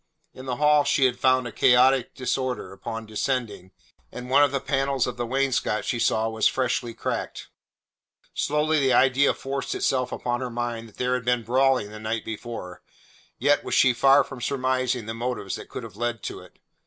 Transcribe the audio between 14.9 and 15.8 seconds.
the motives that